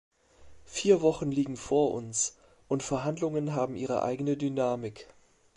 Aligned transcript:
Vier 0.65 1.03
Wochen 1.03 1.31
liegen 1.31 1.55
vor 1.57 1.91
uns, 1.93 2.35
und 2.67 2.81
Verhandlungen 2.81 3.53
haben 3.53 3.75
ihre 3.75 4.01
eigene 4.01 4.35
Dynamik. 4.35 5.07